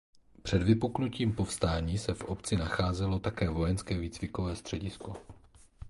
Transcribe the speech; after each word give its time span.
Před 0.43 0.63
vypuknutím 0.63 1.33
povstání 1.35 1.97
se 1.97 2.13
v 2.13 2.23
obci 2.23 2.55
nacházelo 2.57 3.19
také 3.19 3.49
vojenské 3.49 3.97
výcvikové 3.97 4.55
středisko. 4.55 5.15